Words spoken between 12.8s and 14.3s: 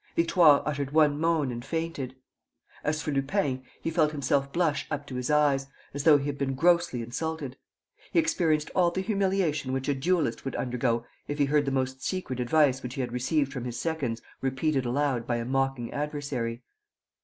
which he had received from his seconds